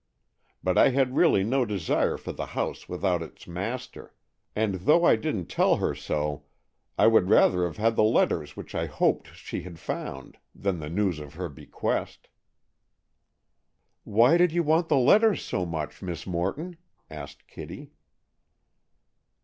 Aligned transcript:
But 0.63 0.79
I 0.79 0.89
had 0.89 1.15
really 1.15 1.43
no 1.43 1.63
desire 1.63 2.17
for 2.17 2.31
the 2.31 2.47
house 2.57 2.89
without 2.89 3.21
its 3.21 3.47
master, 3.47 4.15
and 4.55 4.73
though 4.73 5.05
I 5.05 5.15
didn't 5.15 5.45
tell 5.45 5.75
her 5.75 5.93
so, 5.93 6.43
I 6.97 7.05
would 7.05 7.29
rather 7.29 7.65
have 7.65 7.77
had 7.77 7.95
the 7.95 8.01
letters 8.03 8.55
which 8.57 8.73
I 8.73 8.87
hoped 8.87 9.35
she 9.35 9.61
had 9.61 9.77
found, 9.77 10.39
than 10.55 10.79
the 10.79 10.89
news 10.89 11.19
of 11.19 11.35
her 11.35 11.49
bequest." 11.49 12.29
"Why 14.03 14.37
did 14.39 14.51
you 14.51 14.63
want 14.63 14.89
the 14.89 14.97
letters 14.97 15.45
so 15.45 15.67
much, 15.67 16.01
Miss 16.01 16.25
Morton?" 16.25 16.77
asked 17.11 17.45
Kitty. 17.47 17.91